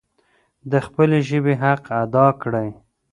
د 0.71 0.73
خپلې 0.85 1.17
ژبي 1.29 1.53
حق 1.63 1.83
ادا 2.01 2.27
کړئ. 2.41 2.69